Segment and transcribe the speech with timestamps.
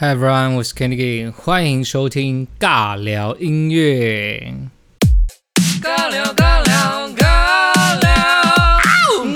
[0.00, 4.54] Hi everyone，我是 Kenny，欢迎收听尬聊音乐。
[5.82, 8.80] 尬聊尬聊尬聊，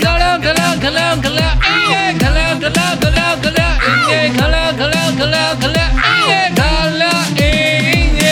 [0.01, 6.65] 尬聊尬聊尬聊尬聊音乐，尬聊尬聊尬聊尬聊音乐，尬聊尬聊尬聊尬聊音乐，尬
[6.97, 7.05] 聊
[7.37, 8.25] 音乐。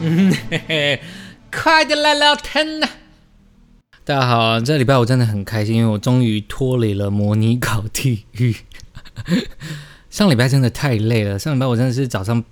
[0.00, 1.00] 嗯嘿嘿，
[1.52, 2.88] 快点来聊天呐！
[4.02, 8.56] 大家好，这礼拜我真的很开心，因为我终于脱离了模拟考地狱。
[10.14, 12.44] 上礼拜真的太累了，上礼拜我真的是早上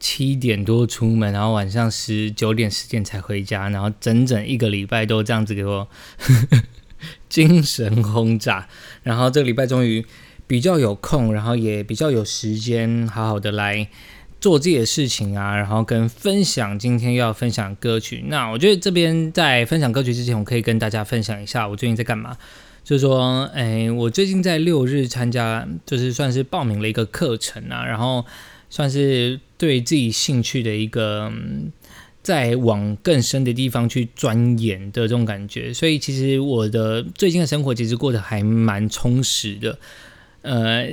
[0.00, 5.86] 七点多出门，然后晚上十九点十点才回家，然后整整一个礼拜都这样子给我
[7.28, 8.66] 精神轰炸。
[9.02, 10.06] 然后这个礼拜终于
[10.46, 13.86] 比较有空，然后也比较有时间，好好的来
[14.40, 18.24] 做自己的事情啊，然后跟分享今天要分享歌曲。
[18.28, 22.38] 那我觉得这边在分享歌曲之前，我可以跟大家分享一下我最近在干嘛。
[22.84, 28.22] 就是说，哎，我最近在六日参加，就是算是报名了一个课程啊，然后
[28.68, 31.32] 算是对自己兴趣的一个，
[32.22, 35.72] 在往更深的地方去钻研的这种感觉。
[35.72, 39.78] 所以其实我的最近的生活其实过得还蛮充实的。
[40.42, 40.86] 呃，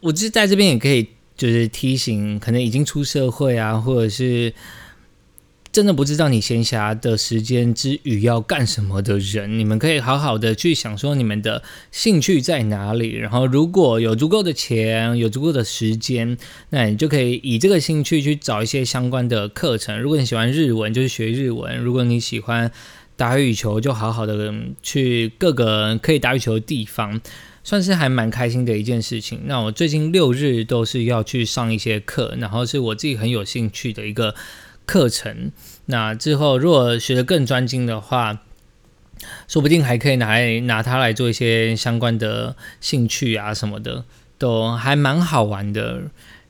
[0.00, 1.06] 我就是在这边也可以
[1.36, 4.54] 就是提醒，可能已经出社会啊，或者是。
[5.72, 13.12] 真的不知道你闲暇的时间之余要干什么的人，你们可以好好的去想说你们的兴趣在哪里。
[13.12, 16.36] 然后如果有足够的钱，有足够的时间，
[16.68, 19.98] 那你就可以以这个兴趣去找一些相关的课程。
[19.98, 22.70] 如果你喜欢日文，就是学日文；如果你喜欢
[23.16, 27.18] 打羽球，就好好的去各个可以打羽球的地方，
[27.64, 29.40] 算是还蛮开心的一件事情。
[29.46, 34.34] 那我最近六日都是要去上一些课，然后是我自己很有兴趣的一个。
[34.86, 35.52] 课程，
[35.86, 38.40] 那之后如果学得更专精的话，
[39.46, 44.04] 说不定还可以拿来拿它来做一些相关的兴趣啊什么的，
[44.36, 46.02] 都还蛮好玩的，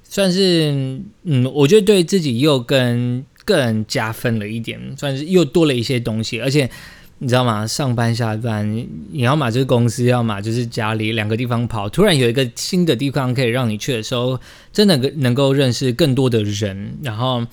[0.02, 6.40] 算是嗯，我觉得对自己又更更加分了一点，算是又多了一些东西。
[6.40, 6.70] 而且
[7.18, 7.66] 你知道吗？
[7.66, 8.66] 上班下班，
[9.10, 14.40] 你要么就是公司，要么就是家里两个地方跑，突然有一个新的地方可以让你去的时候，
[14.72, 17.46] 真的能够认识更多的人，然后。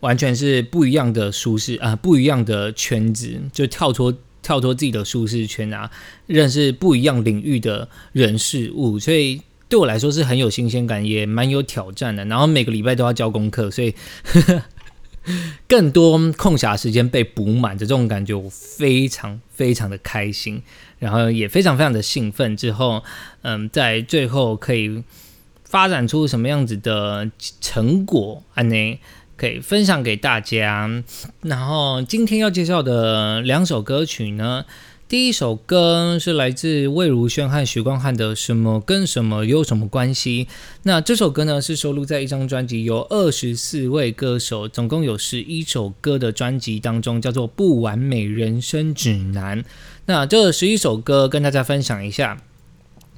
[0.00, 5.90] 完全是不一样的舒适啊，不一样的圈子，就跳脱跳脱自己的舒适圈啊，
[6.26, 12.24] 认识不一样领域的人事物，所以对我来说是很有新鲜感，也蛮有挑战的。
[12.26, 13.94] 然后每个礼拜都要交功课，所以
[15.66, 20.62] 更多空暇时间被补满的这种感觉，我非常非常的开心，
[21.00, 22.56] 然后也非常非常的兴奋。
[22.56, 23.02] 之后，
[23.42, 25.02] 嗯，在最后可以
[25.64, 27.28] 发展出什么样子的
[27.60, 29.00] 成果，安内。
[29.36, 31.02] 可以分享给大家。
[31.42, 34.64] 然后今天要介绍的两首歌曲呢，
[35.08, 40.44] 第一首歌是来自魏如萱和许光汉的《什么跟什么有什么关系》。
[40.82, 49.62] 那这首歌呢是收录在一张专辑，由二十四位歌手，总共有十一首歌的专辑当中，叫做《不完美人生指南》。
[50.06, 52.38] 那这十一首歌跟大家分享一下。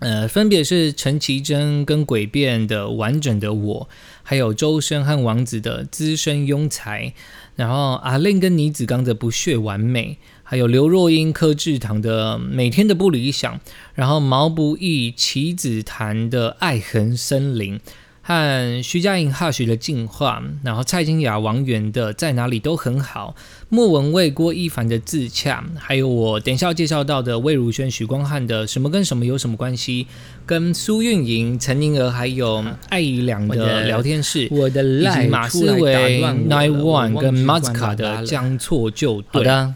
[0.01, 3.89] 呃，分别是陈绮贞跟诡辩的完整的我，
[4.23, 7.13] 还有周深和王子的资深庸才，
[7.57, 13.61] 然后阿令跟倪子刚的不屑完美，还有刘若英柯志堂的每天的不理想，
[13.95, 17.81] 然后毛不易棋子谈的爱恨森林。
[18.29, 23.35] 和徐佳莹、哈许的进化，然后蔡健雅、王源的在哪里都很好，
[23.71, 30.07] 莫文蔚、郭一凡的自洽，还有我等下要介绍到的魏如萱、许光汉的什么跟什么有什么关系，
[30.45, 39.39] 跟苏运莹、陈宁儿还有艾怡良的聊天室，以及马思唯、Nine One 跟 z k a 的将错就对。
[39.39, 39.75] 好的，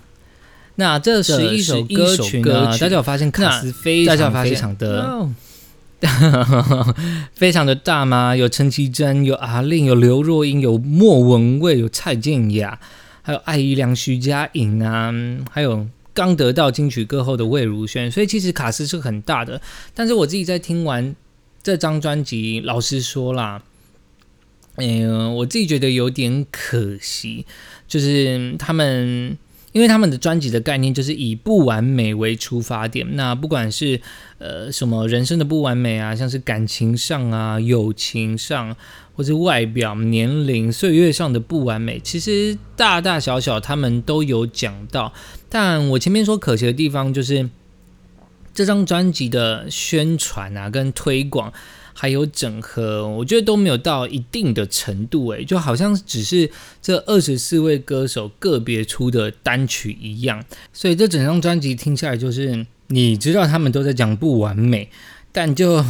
[0.75, 5.27] 那这十一首歌曲呢，大家有发现卡斯非常非常的。
[7.33, 8.35] 非常的大吗？
[8.35, 12.79] 有陈绮贞，有阿令，有刘若英，有莫文蔚，有蔡健雅，
[13.23, 15.13] 还有艾怡良、徐佳莹啊，
[15.51, 18.11] 还有刚得到金曲歌后的魏如萱。
[18.11, 19.61] 所以其实卡斯是很大的。
[19.95, 21.15] 但是我自己在听完
[21.63, 23.63] 这张专辑，老实说啦，
[24.77, 27.47] 嗯，我自己觉得有点可惜，
[27.87, 29.39] 就是他们。
[29.73, 34.01] 因为他们的专辑的概念就是以不完美为出发点，那不管是
[34.39, 38.77] 呃什么人生的不完美啊，像是感情上啊、友情上，
[39.17, 45.13] 或是外表、年龄、岁月上的不完美，其实大大小小他们都有讲到。
[45.49, 47.49] 但我前面说可惜的地方，就是
[48.53, 51.53] 这张专辑的宣传啊跟推广。
[51.95, 56.51] 还有整合，我觉得都没有到一定的程度，诶，就好像只是
[56.81, 64.89] 这二十四位歌手个别出的单曲一样，所以这整张专辑听下来，就是你知道他们都在讲不完美，
[65.31, 65.85] 但就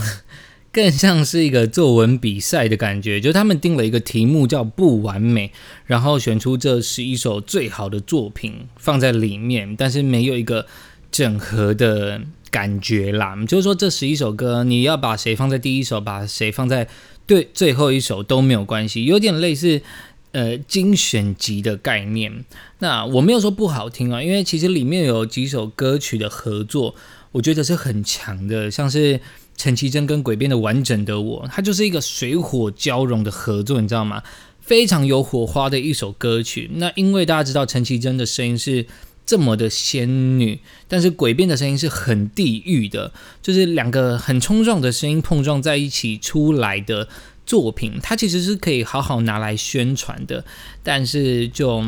[0.73, 5.53] 更像是一个作文比赛的感觉，就他们定了一个题目叫“不完美”，
[5.85, 10.67] 然后选出这十一首最好的作品放在里面，但是没有一个
[11.11, 12.23] 整合的
[12.53, 13.37] 感觉啦。
[13.49, 16.87] 就是说，这十一首歌，你要把谁放在第一首，把谁放在
[17.27, 19.83] 对最后一首都没有关系，有点类似
[20.31, 22.45] 呃精选集的概念。
[22.79, 26.95] 那我没有说不好听啊，因为其实里面有几首歌曲的合作，
[27.33, 29.19] 我觉得是很强的，像是。
[29.55, 34.23] 陈绮贞跟鬼变的完整的我，它就是一个水火交融的合作，你知道吗？
[34.63, 36.71] 非常有火花的一首歌曲。
[36.77, 38.87] 那因为大家知道陈绮贞的声音是
[39.25, 40.59] 这么的仙女，
[40.89, 47.09] 但是诡辩的声音是很地狱的，就是两个很冲撞的声音碰撞在一起出来的
[47.47, 50.45] 作品，它其实是可以好好拿来宣传的，
[50.83, 51.85] 但是就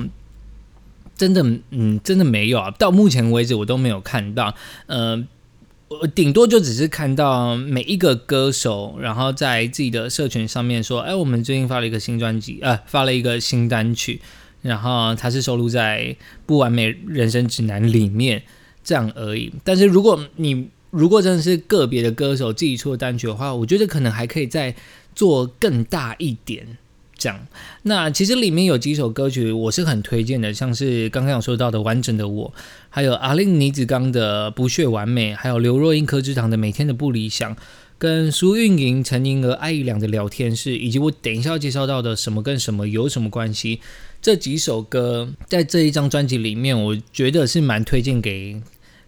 [1.17, 2.71] 真的，嗯，真的没有啊。
[2.73, 4.55] 到目前为止，我都没有看到，
[4.87, 5.27] 呃。
[5.87, 14.21] 我顶多就只是看到每一个歌手，然后在自己的社群上面说：“哎，我们最近发了一个新专辑，呃，发了一个新单曲，
[14.65, 16.03] 然后它是收录在
[16.47, 18.43] 《不完美人生指南》里面，
[18.83, 24.75] 这样而已。”但是如果你如果真的是个别的歌手自己出的单曲的话，我觉得可能还可以再
[25.15, 26.79] 做更大一点。
[27.17, 27.47] 这样，
[27.83, 32.53] 那其实里面有几首歌曲我是很推荐的，像是刚刚有说到的《完整的我》，
[32.91, 37.55] 还有阿令倪子刚的《不屑完美》，还有刘若英柯之堂的《每天的不理想》，
[37.99, 43.77] 跟苏运莹、陈宁娥、艾怡良的聊天室，以及我等一下要介绍到的《什么跟什么有什么关系》
[44.21, 48.61] 这几首歌，在这一张专辑里面，我觉得是蛮推荐给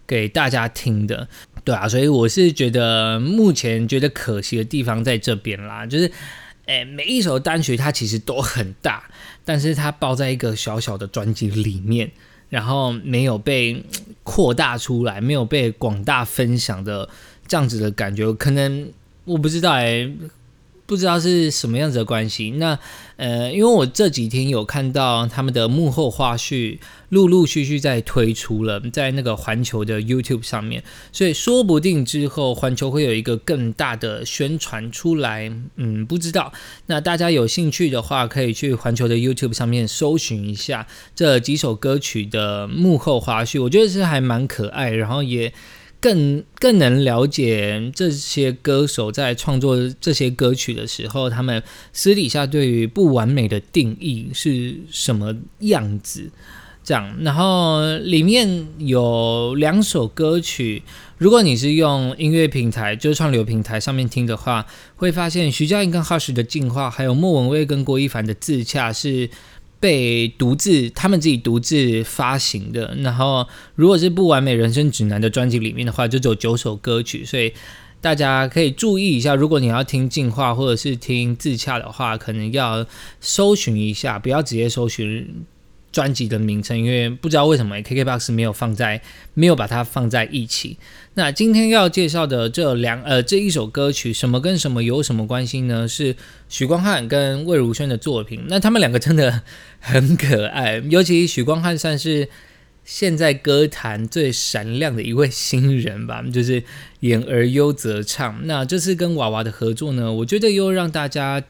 [0.06, 1.28] 给大家听的，
[1.64, 6.10] 对啊，所以我是觉得目前觉得可惜的地方在这边啦，就是。
[6.66, 9.08] 诶，每一首单曲它其实都很大，
[9.44, 12.10] 但是它包在一个小小的专辑里面，
[12.48, 13.84] 然后没有被
[14.24, 17.08] 扩大出来，没有被广大分享的
[17.48, 18.88] 这样子的感觉，可能
[19.24, 20.12] 我不知道诶。
[20.88, 22.52] 不知道是什么样子的关系。
[22.58, 22.78] 那
[23.16, 26.78] 呃，因为我这几天有看到他们的幕后花絮，
[27.08, 35.50] 陆陆续续在推出了，在那个环球的 YouTube 上面，所以说不定之后环球会有一个更大的宣传出来。
[35.74, 36.52] 嗯，不知道。
[36.86, 45.52] 那大家有兴趣的话，可以去环球的 YouTube 上面搜寻一下这几首歌曲的幕后花絮，我觉得是还蛮可爱，然后也。
[46.00, 51.62] 更更能了解这些歌手在创作这些歌曲的时候，他们
[51.92, 56.30] 私底下对于不完美的定义是什么样子。
[56.84, 60.84] 这样，然后里面有两首歌曲，
[61.18, 64.64] 如果你是用音乐平台，就是创流平台上面听的话，
[64.94, 69.28] 会发现徐佳莹跟 Hush 的进化，还有莫文蔚跟郭一凡的自洽是。
[69.78, 77.52] 被独自他们自己独自发行的，然后如果是不完美人生指南的专辑里面的话，就只有九首歌曲，所以
[78.00, 82.86] 大家可以注意一下，如果你要听进化或者是听自洽的话，可能要
[83.20, 85.44] 搜寻一下，不要直接搜寻。
[85.96, 89.00] 专辑的名称，因为不知道为什么 KKBOX 没有放在，
[89.32, 90.76] 没有把它放在一起。
[91.14, 95.88] 那今天要介绍的这两呃这一首歌曲，什么跟什么有什么关系呢？
[95.88, 96.14] 是
[96.50, 98.44] 许光汉跟魏如萱的作品。
[98.46, 99.40] 那他们两个真的
[99.80, 102.28] 很可爱，尤其许光汉算是
[102.84, 106.62] 现在歌坛最闪亮的一位新人吧，就是
[107.00, 108.46] 演而优则唱。
[108.46, 111.42] 那这次跟娃娃的合作呢，我觉得又让大家。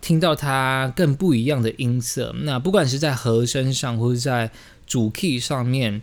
[0.00, 4.50] 听到它更不一样的音色，那不管是在和声上，或者在
[4.86, 6.00] 主 key 上面，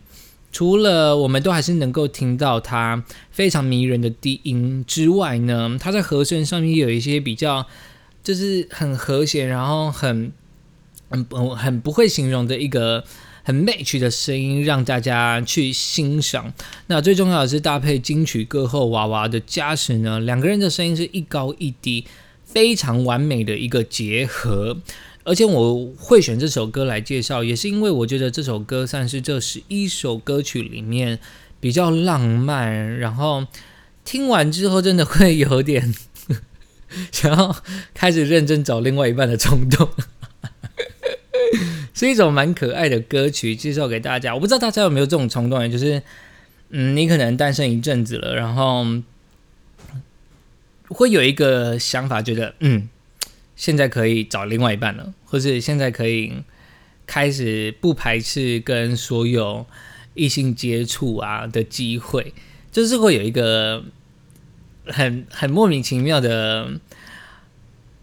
[0.51, 7.65] 除了我们都还是能够听到它非常迷人的低音之外呢，它在和声上面有一些比较
[8.23, 10.31] 就是很和谐，然后很
[11.09, 11.25] 很
[11.55, 13.03] 很不会形容的一个
[13.43, 16.53] 很 match 的声音，让大家去欣赏。
[16.85, 22.05] 那最重要的是搭配金曲歌后娃娃的加持呢，两个人的声音是一高一低。
[22.47, 24.77] 非常完美的一个结合，
[25.23, 31.19] 而且我会选这首歌来介绍，也是因为我觉得这首歌算是这十一首歌曲里面
[31.59, 33.45] 比较浪漫，然后
[34.05, 35.93] 听完之后真的会有点
[37.11, 37.55] 想要
[37.93, 39.89] 开始认真找另外一半的冲动，
[41.93, 44.33] 是一种蛮可爱的歌曲，介绍给大家。
[44.33, 46.01] 我不知道大家有没有这种冲动，就是
[46.69, 48.85] 嗯，你可能单身一阵子了，然后。
[50.89, 52.87] 会有一个想法，觉得嗯，
[53.55, 56.31] 现在可以找另外一半了，或是现在可以
[57.05, 59.65] 开始不排斥跟所有
[60.13, 62.33] 异性接触啊的机会，
[62.71, 63.83] 就是会有一个
[64.85, 66.79] 很很莫名其妙的，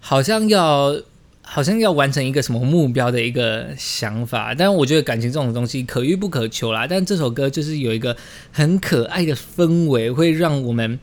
[0.01, 1.01] 好像要
[1.41, 4.55] 好像要完成一个什么目标的一个想法。
[4.55, 6.87] 但我觉得感情这种东西可遇不可求啦。
[6.87, 8.15] 但这首歌就是有一个
[8.53, 10.99] 很可爱的氛围，会让我们。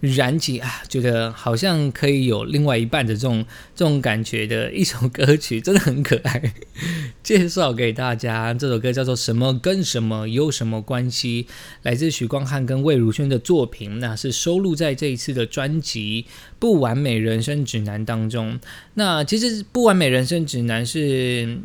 [0.00, 6.54] 燃起啊，觉得好像可以有另外一半的这种这种感觉的一首歌曲，真的很可爱。
[7.22, 11.44] 介绍给大家，这首歌叫做《什么跟什么有什么关系》，
[11.82, 16.26] 来自许光汉跟魏如萱的作品，那是收录在这一次的专辑
[16.58, 18.60] 《不完美人生指南》当中。
[18.94, 21.58] 那其实《不完美人生指南》是。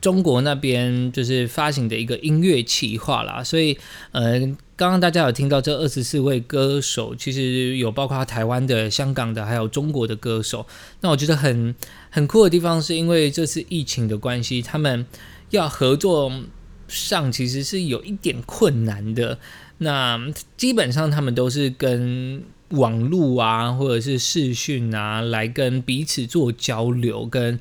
[0.00, 3.78] 中国那边就是发行的一个音乐企划啦，所以
[4.10, 4.40] 呃，
[4.82, 10.66] 刚刚大家有听到这二十四位歌手，其实有包括台湾的、香港的，还有中国的歌手。
[11.02, 11.72] 那我觉得很
[12.10, 15.06] 很酷的地方，是因为这次疫情的关系，他们
[15.50, 16.32] 要合作
[16.88, 19.38] 上其实是有一点困难的。
[19.78, 20.18] 那
[20.56, 27.60] 基本上他们都是跟网络啊，或者是视讯啊，来跟彼此做交流跟。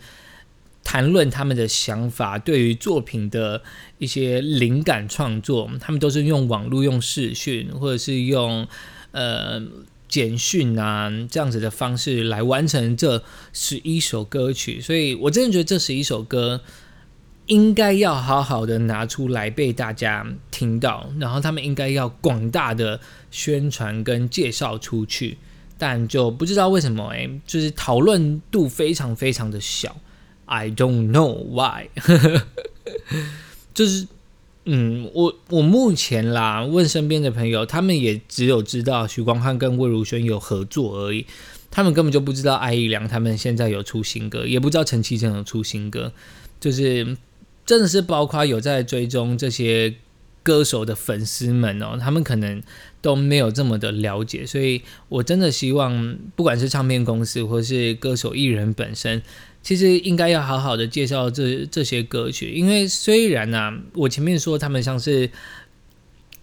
[0.83, 3.61] 谈论他们的想法，对于作品的
[3.97, 8.67] 一些灵感创作，他们都是用网络、用视讯，或者是用
[9.11, 9.61] 呃
[10.07, 13.23] 简讯啊这样子的方式来完成这
[13.53, 14.81] 十一首歌曲。
[14.81, 16.61] 所以我真的觉得这十一首歌
[17.45, 25.37] 应该要好好的拿出来被大家听到，然后他们应该要广大的宣传跟介绍出去。
[25.77, 29.95] 但就不知道为什么，哎，就是讨论度非常非常的小。
[30.53, 31.87] I don't know why，
[33.73, 34.05] 就是，
[34.65, 41.25] 嗯，我我目前啦，问身边的朋友，他们也只有知道许光汉跟魏如萱有合作而已，
[41.71, 46.11] 他们根本就不知道艾怡良他们现在有出新歌，也不知道陈绮贞有出新歌，
[46.59, 47.15] 就是
[47.65, 49.95] 真的是包括有在追踪这些
[50.43, 52.61] 歌手的粉丝们哦，他们可能
[53.01, 59.23] 都没有这么的了解，所以我真的希望，不管是唱片公司或是歌手艺人本身。
[59.63, 65.29] 其实应该要好好的介绍这这些歌曲，因为虽然呢，我前面说他们像是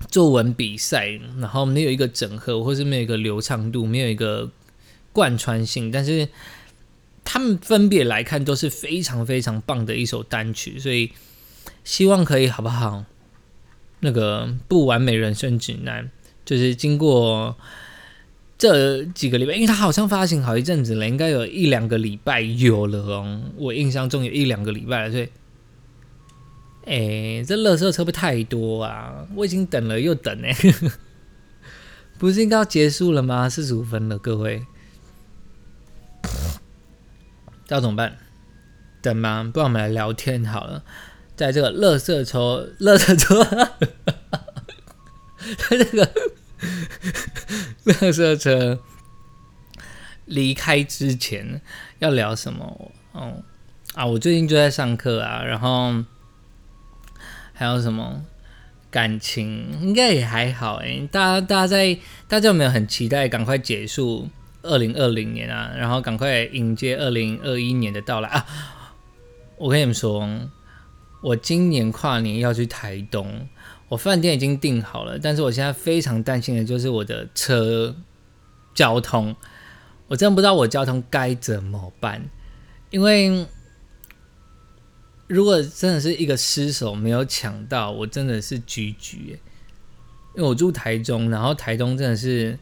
[0.09, 1.09] 作文比赛，
[1.41, 4.51] 然后没有一个整合，或是没有一个流畅度，没有一个
[5.13, 6.29] 贯穿性，但是
[7.25, 11.11] 他们分别来看都是非常非常棒的一首单曲，所以
[11.83, 13.05] 希望可以好不好？
[14.01, 16.11] 那个不完美人生指南，
[16.45, 17.57] 就是经过。
[18.59, 23.41] 这几个礼拜，因为它好像发行好一阵子了，应该有一两个礼拜有了哦。
[23.57, 25.29] 我印象中有一两个礼拜了，所以，
[26.85, 29.25] 哎，这乐色车不太多啊？
[29.37, 30.53] 我已经等了又等哎，
[32.19, 33.49] 不是应该要结束了吗？
[33.49, 34.67] 四十五分了，各位，
[37.69, 38.19] 要怎么办？
[39.01, 39.49] 等吗？
[39.55, 40.83] 不然我们来聊天好了。
[41.37, 43.45] 在这个乐色车，乐色车，
[45.71, 46.11] 在这个。
[48.01, 48.79] 乐色车
[50.27, 51.63] 离开之前
[52.01, 52.93] 要聊什么？
[53.13, 53.43] 哦
[53.95, 56.05] 啊，我最近就在上课啊，然后
[57.55, 58.23] 还有什么
[58.91, 59.81] 感情？
[59.81, 61.09] 应该也还好哎。
[61.11, 64.29] 大家大家在大家有没有很期待赶快结束
[64.63, 65.73] 二零二零年啊？
[65.75, 68.47] 然后赶快迎接二零二一年的到来啊！
[69.57, 70.29] 我跟你们说，
[71.23, 73.49] 我今年跨年要去台东。
[73.89, 77.97] 我饭店已经订好了，但是我现在非常担心的就是我的车
[78.75, 79.35] 交通，
[80.09, 82.29] 我真不知道我交通该怎么办，
[82.91, 83.47] 因为
[85.27, 89.39] 如果真的是一个失手没有抢到，我真的是局局。
[90.37, 92.57] 因为我住台中，然后台东真的是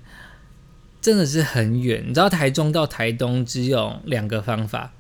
[1.01, 4.95] 真的是很远，你知道台中到台东只有两个方法。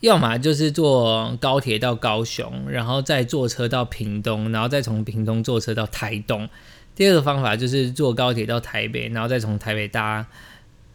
[0.00, 6.48] 要么就是坐高铁到高雄，然后再坐车到屏东，然后再从屏东坐车到台东。
[6.94, 10.26] 第二个方法就是坐高铁到台北，然后再从台北搭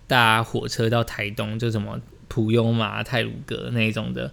[0.07, 4.31] 搭火车到台东，就什么普悠嘛、泰鲁阁那一种的。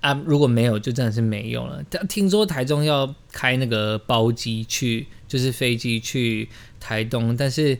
[0.00, 1.84] 啊，如果没有，就真的是没用了。
[1.90, 6.48] 但听说台中要开那个包机去，就是飞机去
[6.80, 7.78] 台东，但是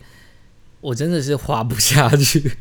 [0.83, 2.53] 我真的是花不下去。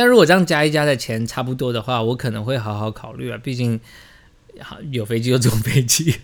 [0.00, 3.36] 但如果这样加一加的钱差不多的话，我可能会好好考虑啊。
[3.36, 3.78] 毕竟
[4.90, 6.14] 有飞机就坐飞机。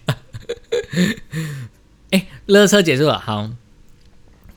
[2.09, 3.51] 哎，乐车结束了，好。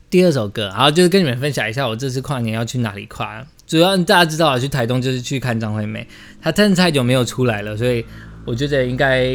[0.08, 3.46] 第二首歌，好，就是跟你们分享一下我这次跨年要去哪里跨。
[3.66, 6.08] 主要大家知道啊，去台东就是去看张惠妹，
[6.40, 8.02] 她真的太久没有出来了，所以
[8.46, 9.26] 我觉得应该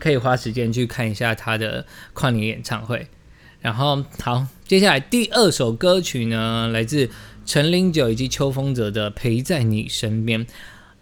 [0.00, 3.06] 可以花时间去看一下她的跨年演唱会。
[3.60, 7.08] 然后，好，接下来第二首歌曲呢，来自。
[7.44, 10.46] 陈零九以及秋风者的陪在你身边，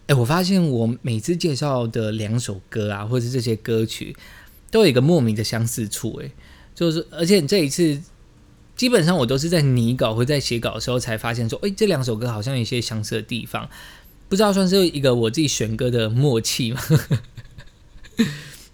[0.06, 4.16] 哎，我发现我每次介绍的两首歌啊，或者是这些歌曲，
[4.70, 6.30] 都有一个莫名的相似处，哎，
[6.74, 8.00] 就是而且这一次
[8.74, 13.68] 基本上我都是在拟稿或在写稿的时候才发现说，哎，这两首歌好像有一些相似的地方，
[14.28, 16.80] 不知道算是一个我自己选歌的默契吗？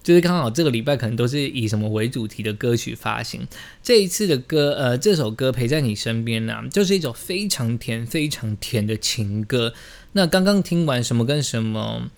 [0.05, 3.45] 就是刚好这个礼拜可能都是以什么为主题的歌曲发行。
[3.83, 9.75] 这一次的歌，呃，这首歌陪在你身边呢，就是一种非常甜、非常甜的情歌。
[10.13, 12.11] 那刚刚听完什么跟什么，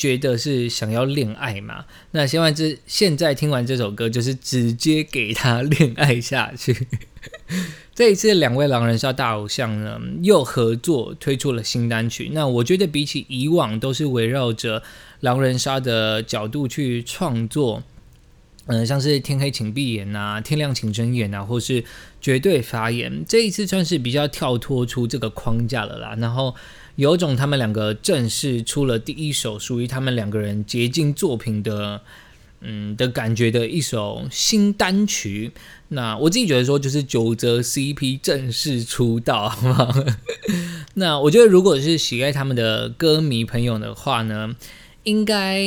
[0.00, 1.84] 觉得是想要恋爱嘛？
[2.12, 6.86] 那希望这现在听完这首歌，就是直接给他恋爱下去。
[7.94, 12.30] 这一次两位狼人杀大偶像呢，又合作推出了新单曲。
[12.32, 14.82] 那我觉得比起以往，都是围绕着。
[15.20, 17.82] 狼人杀的角度去创作，
[18.64, 21.84] 嗯，像是天黑请闭眼呐，天亮请睁眼呐，或是
[22.22, 26.14] 绝对发言，这一次算是比较跳脱出这个框架了啦。
[26.16, 26.54] 然后
[27.00, 32.02] 有种他们两个正式出了第一首属于他们两个人结晶作品的，
[32.60, 35.52] 嗯的感觉的一首新单曲。
[35.88, 39.50] 那我自己觉得说，就是九泽 CP 正式出道，
[40.92, 44.54] 那我觉得如果是喜爱他们的歌迷朋友的话呢？
[45.04, 45.58] 应该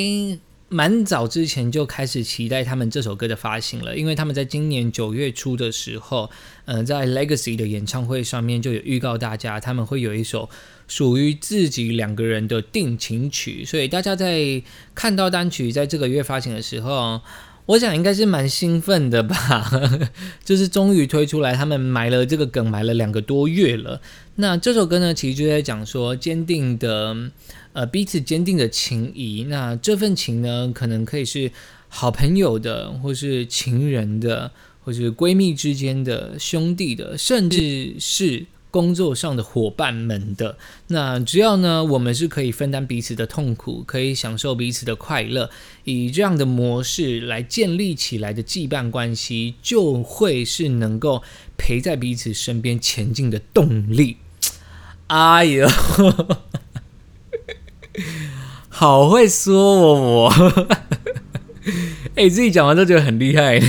[0.73, 6.31] 蛮早之前就开始期待他们这首歌的发行了，因为他们在今年九月初的时候，
[6.65, 10.49] 呃，在 Legacy 的演唱会上面就有预告大家他们会有一首
[10.87, 14.63] 属于自己两个人的定情曲，所以大家在
[14.95, 17.21] 看到单曲在这个月发行的时候，
[17.65, 19.71] 我想应该是蛮兴奋的吧，
[20.43, 24.01] 就是终于推出来，他们埋了这个梗埋了两个多月了。
[24.35, 27.31] 那这首歌呢，其实就在讲说坚定的。
[27.73, 31.51] 呃，彼此坚定的情谊，那这份情呢，可能可以是
[31.89, 34.51] 好朋友的，或是情人的，
[34.83, 40.57] 或是闺蜜之间的、兄弟的，甚至是工作上的伙伴们的。
[40.87, 45.51] 那只要呢，我们是可以分担彼此的痛苦，可以享受彼此的快乐，
[45.83, 51.21] 以这样的模式来建立起来的羁绊关系，就会是能够
[51.55, 54.17] 陪在彼此身边前进的动力。
[55.05, 55.67] 哎呦！
[58.69, 60.67] 好会说哦，我，
[62.15, 63.59] 哎，自己讲完都觉得很厉害。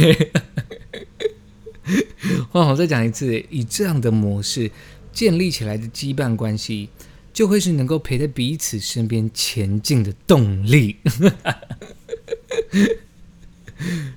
[2.53, 4.71] 我再讲一次，以这样的模式
[5.15, 6.89] 建立起来的羁绊关系，
[7.33, 10.97] 就会是能够陪在彼此身边前进的动力。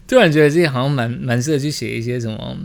[0.08, 2.58] 突然觉得自己好像蛮蛮适合去写一些什么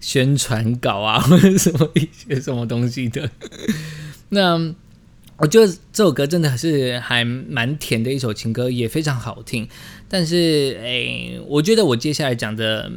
[0.00, 3.30] 宣传稿啊， 或者什么一些什么东西的。
[4.30, 4.74] 那。
[5.38, 9.68] 我觉得这首歌真的是还蛮甜的一首情歌，也非常好听。
[10.08, 12.90] 但是，诶，我觉得我接下来讲的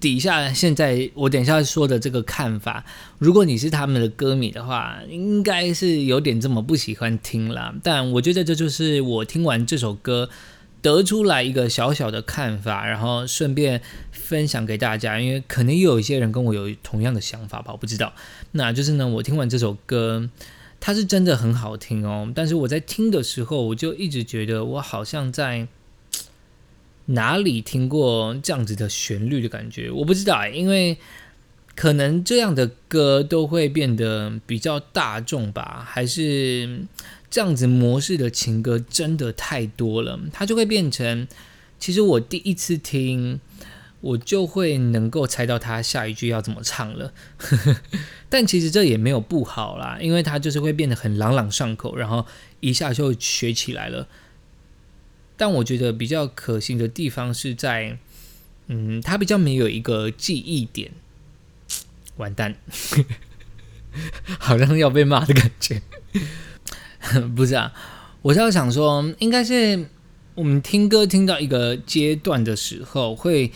[0.00, 2.84] 底下，现在我等一下说的这个看法，
[3.18, 7.74] 如果你是他们的歌迷的话，应该是有点这么不喜欢听啦。
[7.82, 10.30] 但我觉得这就是我听完这首歌
[10.80, 18.14] 得出来一个小小的看法，然后顺便分享给大家，因为可能有一些人跟我有同样的想法吧，我不知道。
[18.52, 20.30] 那就是呢，我听完这首歌。
[20.82, 25.68] 它是真的很好听哦，但是我在听的时候，我就一直觉得我好像在
[27.14, 30.96] 哪里听过这样子的旋律的感觉，我不知道，因为
[31.74, 36.80] 可能这样的歌都会变得比较大众吧，还是
[37.30, 41.28] 这样子模式的情歌真的太多了，它就会变成，
[41.78, 43.40] 其实我第一次听。
[44.02, 47.12] 我就会能够猜到他下一句要怎么唱了，
[48.30, 52.24] 但其实这也没有不好啦，因为他就是会变得很朗朗上口，然后
[52.60, 54.08] 一下就学起来了。
[55.40, 57.96] 但我觉得比较可行的地方是在，
[58.66, 60.90] 嗯，他比较没有一个记忆点，
[62.18, 62.54] 完蛋，
[64.38, 65.80] 好像要被骂的感觉。
[67.34, 67.72] 不是啊，
[68.20, 69.86] 我是要想说，应该是
[70.34, 73.50] 我们听歌听到一个阶段的时候会。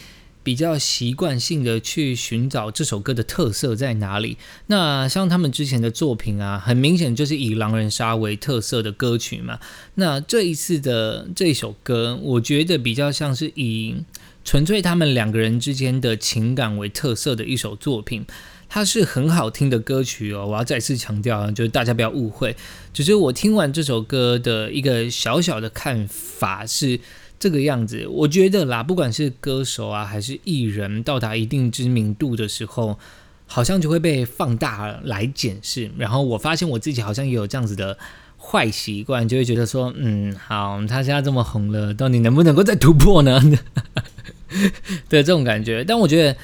[0.45, 4.37] 比较习惯性的去寻找这首歌的特色在哪里。
[4.67, 9.59] 那像他们之前的作品啊，很明显就是以狼人杀为特色的歌曲嘛。
[9.95, 13.97] 那这一次的这首歌，我觉得比较像是以
[14.45, 18.27] 纯粹他们两个人之间的情感为特色的一首作品。
[18.69, 22.55] 它是很好听的歌曲哦，我要再次强调，就是大家不要误会，
[22.93, 27.01] 只是我听完这首歌的一个小小的看法是。
[27.39, 32.99] 这个样子，我觉得啦，不管是歌手啊，还是艺人，到达一定知名度的时候，
[33.47, 35.91] 好像就会被放大来检视。
[35.99, 37.99] 然后我发现我自己好像也有这样子的
[38.39, 43.39] 坏习惯，就会觉得说，嗯，好，他现在这么红了，到底能不能够再突破呢？
[45.11, 45.85] 的这种感觉。
[45.85, 46.35] 但我觉得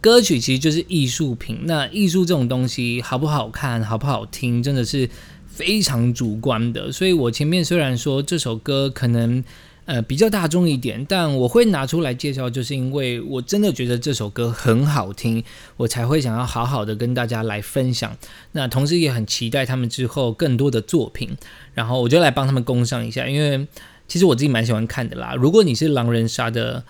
[0.00, 5.08] 歌曲其实就是艺术品，那艺术这种东西好不好看，好不好听，真的是
[5.46, 6.90] 非常主观的。
[6.90, 9.44] 所以我前面虽然说这首歌可能。
[9.86, 15.42] 呃，比较大众一点，但我会拿出来介绍，就是因为我真的觉得这首歌很好听，
[15.76, 18.16] 我才会想要好好的跟大家来分享。
[18.52, 21.36] 那同时也很期待他们之后更多的作品，
[21.74, 23.66] 然后我就来帮他们攻上一下，因为
[24.06, 25.34] 其实我自己蛮喜欢看的啦。
[25.34, 26.84] 如果你是狼人杀的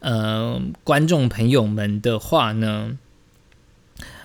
[0.00, 2.96] 呃观众朋友们的话呢，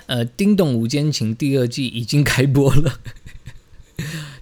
[0.05, 2.99] 呃，《叮咚无间情》第二季已经开播了，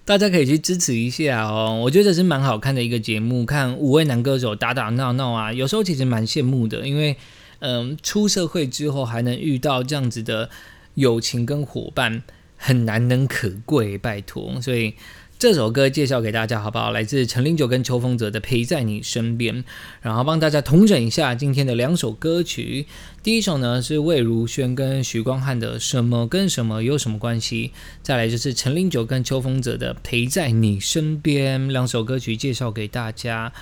[0.04, 1.80] 大家可以去支持一下哦。
[1.82, 7.16] 我觉得是蛮好看的一个节目，看五位男歌手打打闹闹啊，有时候其实蛮羡慕的，因为
[7.60, 10.50] 嗯，出社会之后还能遇到这样子的
[10.94, 12.22] 友情跟伙伴。
[12.64, 14.60] 很难能可贵，拜托。
[14.60, 14.94] 所以
[15.42, 16.92] 这首歌介绍给大家，好不好？
[16.92, 19.64] 来自陈零九跟秋风泽的《陪在你身边》，
[20.00, 22.86] 然后帮大家统整一下今天的两首歌曲。
[23.24, 27.72] 第一首呢是魏如萱跟徐光汉的《什么跟什么有什么关系》，
[28.04, 31.60] 再来就是陈零九跟秋风泽的《陪在你身边》。
[31.72, 33.52] 两首歌曲介绍给大家，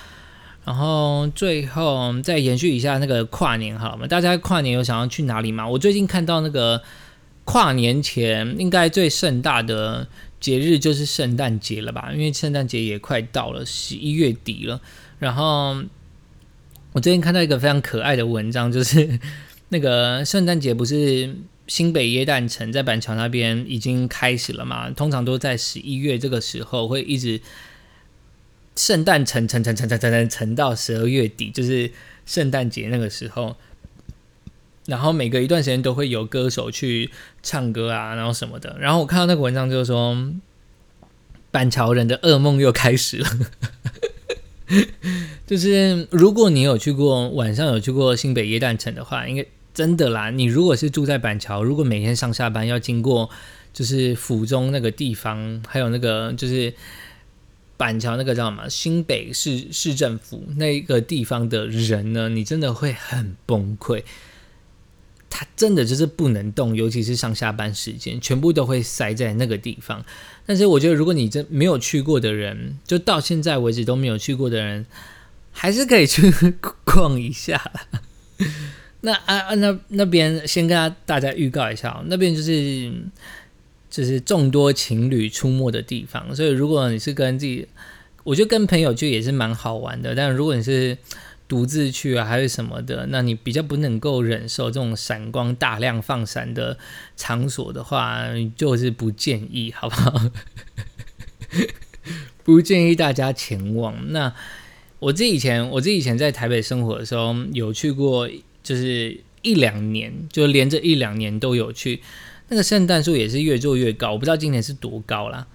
[0.63, 4.05] 然后最后再延续一下那个跨年，好吗？
[4.05, 5.67] 大家跨年有想要去哪里吗？
[5.67, 6.83] 我最近看到那个。
[7.43, 10.07] 跨年前应该最盛大的
[10.41, 12.11] 节日就是圣诞节了吧？
[12.11, 14.81] 因为圣诞节也快到了，十一月底了。
[15.19, 15.81] 然后
[16.91, 19.17] 我最近看到一个非常可爱的文章，就是
[19.69, 21.33] 那个圣诞节不是
[21.67, 24.89] 新北耶诞城在板桥那边已经开始了嘛？
[24.89, 27.39] 通常都在十一月这个时候会一直
[28.75, 31.91] 圣诞城城城城城城城到十二月底，就是
[32.25, 33.55] 圣诞节那个时候。
[34.85, 37.09] 然后每隔一段时间都会有歌手去
[37.43, 38.75] 唱歌啊，然后什么的。
[38.79, 40.17] 然后我看到那个文章就是说，
[41.51, 43.29] 板桥人的噩梦又开始了。
[45.45, 50.29] 就是如果你有去过晚上有去过新北耶诞城的话，应该真的啦。
[50.31, 53.29] 你如果是住在板桥，如果每天上下班要经过
[53.73, 56.73] 就是府中那个地方，还有那个就是
[57.75, 64.03] 板桥那个叫什么新北市市政府那个地方的人呢，你真的会很崩溃。
[65.31, 70.03] 它真的就是不能动，尤其是上下班时间，全部都会塞在那个地方。
[70.45, 74.85] 但是我觉得，如果你真没有去过的人，就到现在为止都没有去过的人，
[75.51, 76.29] 还是可以去
[76.83, 77.71] 逛一下。
[78.99, 82.91] 那啊那那边先跟大家预告一下，那边就是
[83.89, 87.65] 就是众多情侣出没的地方，所以如果你是跟自己，
[88.25, 90.13] 我觉得跟朋友去也是蛮好玩的。
[90.13, 90.97] 但如果你是
[91.51, 93.07] 独自去啊，还是什么的？
[93.07, 96.77] 那你比较不能够忍受这种闪光大量放闪的
[97.17, 98.23] 场所的话，
[98.55, 100.31] 就是不建议，好不好？
[102.45, 104.13] 不建议大家前往。
[104.13, 104.33] 那
[104.99, 108.29] 我自己以前，我自己以前在台北生活的时候，有去过，
[108.63, 112.01] 就是一两年，就连着一两年都有去。
[112.47, 115.45] 那个圣诞树也是越做越高，我不知道今年是多高啦。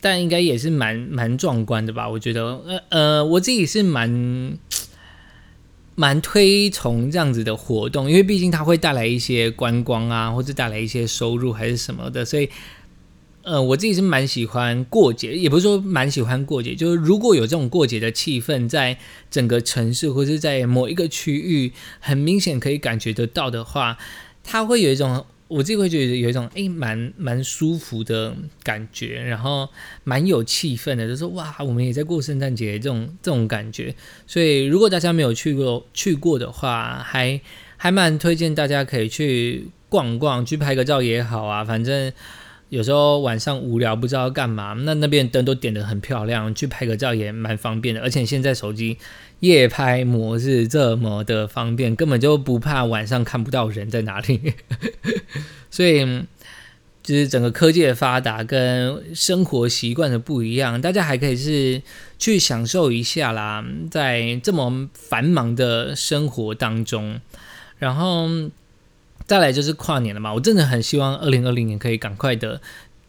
[0.00, 2.08] 但应该也是蛮蛮壮观的吧？
[2.08, 4.56] 我觉得，呃呃，我自己是蛮。
[6.02, 12.50] 蛮推崇这样子的活动，因为毕竟它会带来一些观光啊，或者带来一些收入还是什么的，所以，
[13.44, 18.98] 呃，我自己是蛮喜欢过节，也不是说蛮喜欢过节，就是如果有这种过节的气氛，在
[19.30, 23.96] 整个城市或者在某一个区域，很明显可以感觉得到的话，
[24.42, 25.24] 它会有一种。
[25.52, 29.68] 我自己会觉得有一种诶蛮蛮舒服的感觉，然后
[30.02, 33.94] 蛮有气氛的，就说哇，我们也在过圣诞节这种这种感觉。
[34.26, 37.38] 所以如果大家没有去过去过的话，还
[37.76, 41.62] 还蛮推荐大家可以去逛逛，去拍个照也好啊。
[41.62, 42.10] 反正
[42.70, 48.00] 有时候晚上无聊不知道干嘛，那那边灯都点得很漂亮，去拍个照也蛮方便的。
[48.00, 48.96] 而且现在手机。
[49.42, 54.54] 夜拍模式这么的方便，根本就不怕晚上看不到人在哪里。
[55.68, 56.06] 所以，
[57.02, 61.82] 就是整个科技的发达跟生活习惯的不一样，大家还可以是
[62.20, 67.20] 去享受一下啦，在这么繁忙的生活当中。
[67.80, 68.28] 然后
[69.26, 72.60] 再来就是跨年了嘛，我真的很希望二零二零年可以赶快的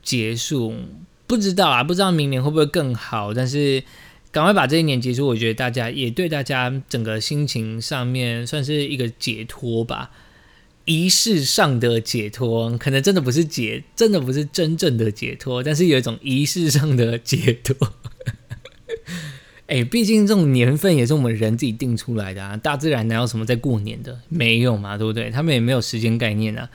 [0.02, 0.74] 结束。
[1.28, 3.84] 不知道啊，不知道明年会不会更好，但是。
[4.34, 10.10] 赶快把这一年结束，我觉得大家也对大家整个心情上面算是一个解脱吧，
[10.86, 17.94] 仪式上的解脱，可能真的不是解，真的不是真正的解脱，但是有一种仪式上的解脱。
[19.68, 24.20] 哎，毕竟这种年份也是我们人自己定出来的啊，大自然哪有什么在过年的？
[24.30, 25.30] 没有嘛，对不对？
[25.30, 26.68] 他们也没有时间概念啊，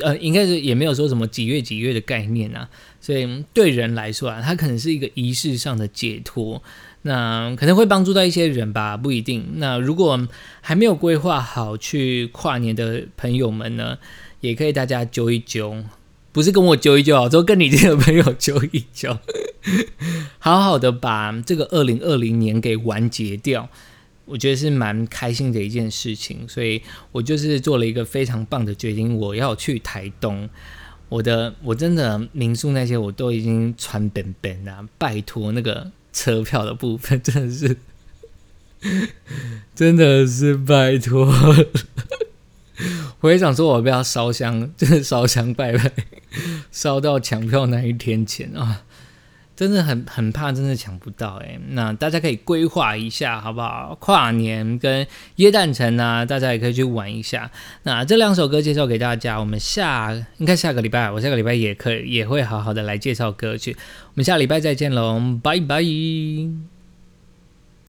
[0.00, 2.68] 呃，应该是也没有说什么几月几月的概念啊，
[3.00, 6.62] 所以对人来说啊，它可能是一个仪式上的解脱。
[7.06, 9.46] 那可能会帮助到一些人吧，不一定。
[9.54, 10.26] 那如果
[10.60, 13.96] 还没有规划好去跨年的朋友们呢，
[14.40, 15.84] 也可以大家揪一揪，
[16.32, 19.16] 不是跟我揪一揪啊，都跟你这个朋友揪一揪，
[20.40, 23.68] 好好的把这个二零二零年给完结掉，
[24.24, 26.48] 我觉得是蛮开心的一件事情。
[26.48, 30.50] 所以我就是做了一个非常棒的决定，我要去台东。
[31.08, 35.92] 我的我真的民宿那些我都已经传本本啊，拜托那个。
[36.16, 37.76] 车票的部分， 真的是，
[39.74, 41.30] 真的是拜托。
[43.20, 45.92] 我也想说，我不要烧香，真的烧香拜拜，
[46.72, 48.85] 烧到抢票那一天前啊。
[49.56, 51.58] 真的很很怕，真的抢不到哎。
[51.70, 53.96] 那大家可以规划一下，好不好？
[53.98, 57.50] 跨年跟耶诞城啊，大家也可以去玩一下。
[57.84, 63.74] 那这两首歌介绍给大家，我们下应该下个礼拜，我下个礼拜也可以也会好好的来介绍歌曲。
[64.08, 66.75] 我们下礼拜再见喽，拜拜。